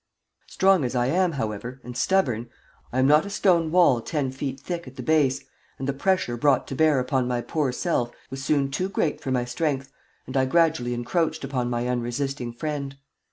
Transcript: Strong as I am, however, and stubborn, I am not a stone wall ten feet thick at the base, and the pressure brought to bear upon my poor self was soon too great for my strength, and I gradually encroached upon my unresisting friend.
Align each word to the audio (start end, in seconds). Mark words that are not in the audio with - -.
Strong 0.47 0.83
as 0.83 0.95
I 0.95 1.05
am, 1.05 1.33
however, 1.33 1.79
and 1.83 1.95
stubborn, 1.95 2.49
I 2.91 2.97
am 2.97 3.05
not 3.05 3.23
a 3.23 3.29
stone 3.29 3.69
wall 3.69 4.01
ten 4.01 4.31
feet 4.31 4.59
thick 4.59 4.87
at 4.87 4.95
the 4.95 5.03
base, 5.03 5.43
and 5.77 5.87
the 5.87 5.93
pressure 5.93 6.35
brought 6.37 6.65
to 6.69 6.75
bear 6.75 6.99
upon 6.99 7.27
my 7.27 7.41
poor 7.41 7.71
self 7.71 8.09
was 8.31 8.43
soon 8.43 8.71
too 8.71 8.89
great 8.89 9.21
for 9.21 9.29
my 9.29 9.45
strength, 9.45 9.91
and 10.25 10.35
I 10.35 10.45
gradually 10.45 10.95
encroached 10.95 11.43
upon 11.43 11.69
my 11.69 11.87
unresisting 11.87 12.51
friend. 12.51 12.95